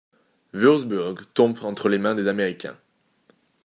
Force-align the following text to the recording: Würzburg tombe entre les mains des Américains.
Würzburg 0.53 1.27
tombe 1.35 1.61
entre 1.63 1.87
les 1.87 1.99
mains 1.99 2.15
des 2.15 2.25
Américains. 2.25 2.75